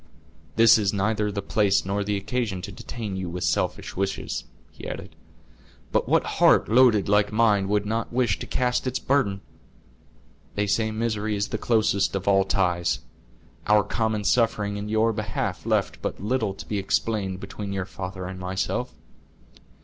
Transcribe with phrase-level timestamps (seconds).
[0.55, 4.87] "This is neither the place nor the occasion to detain you with selfish wishes," he
[4.87, 5.15] added;
[5.91, 9.41] "but what heart loaded like mine would not wish to cast its burden?
[10.55, 13.01] They say misery is the closest of all ties;
[13.67, 18.25] our common suffering in your behalf left but little to be explained between your father
[18.25, 18.95] and myself."